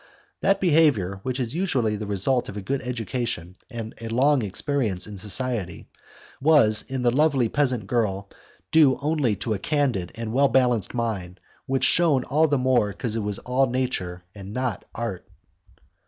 [0.41, 5.05] That behaviour, which is usually the result of a good education and a long experience
[5.05, 5.89] of society,
[6.41, 8.27] was in the lovely peasant girl
[8.71, 13.15] due only to a candid and well balanced mind which shone all the more because
[13.15, 15.27] it was all nature and not art.